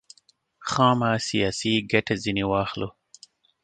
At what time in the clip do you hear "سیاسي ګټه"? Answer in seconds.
1.27-2.15